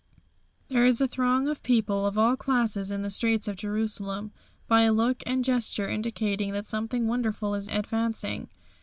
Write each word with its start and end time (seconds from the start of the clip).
There 0.67 0.83
is 0.83 0.99
a 0.99 1.07
throng 1.07 1.47
of 1.47 1.61
people 1.61 2.07
of 2.07 2.17
all 2.17 2.35
classes 2.35 2.89
in 2.89 3.03
the 3.03 3.11
streets 3.11 3.47
of 3.47 3.55
Jerusalem, 3.55 4.31
by 4.67 4.89
look 4.89 5.21
and 5.27 5.45
gesture 5.45 5.87
indicating 5.87 6.53
that 6.53 6.65
something 6.65 7.05
wonderful 7.07 7.53
is 7.53 7.67
advancing. 7.67 8.49